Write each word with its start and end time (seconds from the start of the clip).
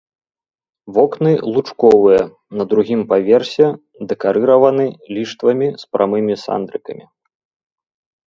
Вокны 0.95 1.33
лучковыя, 1.53 2.23
на 2.61 2.67
другім 2.71 3.01
паверсе 3.11 3.67
дэкарыраваны 4.13 4.87
ліштвамі 5.17 5.67
з 5.83 5.91
прамымі 5.95 6.33
сандрыкамі. 6.47 7.05